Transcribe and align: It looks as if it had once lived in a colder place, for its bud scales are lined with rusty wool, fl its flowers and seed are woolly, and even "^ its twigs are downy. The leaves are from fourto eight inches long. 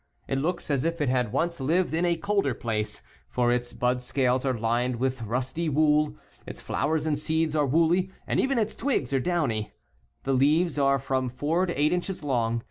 It 0.27 0.39
looks 0.39 0.71
as 0.71 0.83
if 0.83 0.99
it 0.99 1.09
had 1.09 1.31
once 1.31 1.59
lived 1.59 1.93
in 1.93 2.05
a 2.05 2.15
colder 2.17 2.55
place, 2.55 3.03
for 3.29 3.51
its 3.51 3.71
bud 3.71 4.01
scales 4.01 4.43
are 4.45 4.57
lined 4.57 4.95
with 4.95 5.21
rusty 5.21 5.69
wool, 5.69 6.13
fl 6.15 6.19
its 6.47 6.59
flowers 6.59 7.05
and 7.05 7.19
seed 7.19 7.55
are 7.55 7.67
woolly, 7.67 8.09
and 8.25 8.39
even 8.39 8.57
"^ 8.57 8.59
its 8.63 8.73
twigs 8.73 9.13
are 9.13 9.19
downy. 9.19 9.73
The 10.23 10.33
leaves 10.33 10.79
are 10.79 10.97
from 10.97 11.29
fourto 11.29 11.73
eight 11.75 11.93
inches 11.93 12.23
long. 12.23 12.59